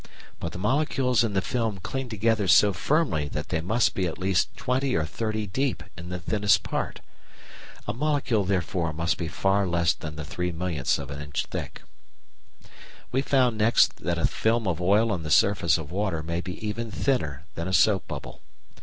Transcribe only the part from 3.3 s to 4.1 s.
that they must be